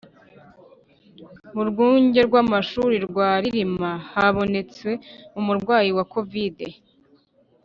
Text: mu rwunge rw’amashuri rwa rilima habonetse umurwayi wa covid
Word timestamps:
mu 1.53 1.61
rwunge 1.69 2.19
rw’amashuri 2.27 2.95
rwa 3.07 3.29
rilima 3.43 3.91
habonetse 4.13 4.89
umurwayi 5.39 5.89
wa 5.97 6.05
covid 6.13 6.57